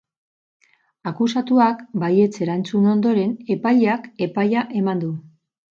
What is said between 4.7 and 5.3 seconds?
eman du.